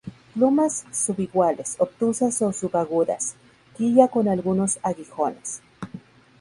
[0.33, 3.35] Glumas subiguales, obtusas o subagudas;
[3.77, 5.61] quilla con algunos aguijones.